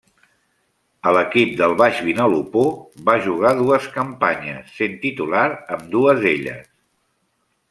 A 1.09 1.11
l'equip 1.17 1.51
del 1.59 1.75
Baix 1.81 1.99
Vinalopó 2.07 2.63
va 3.11 3.17
jugar 3.27 3.53
dues 3.61 3.85
campanyes, 3.99 4.73
sent 4.81 4.97
titular 5.07 5.45
ambdues 5.79 6.31
elles. 6.33 6.67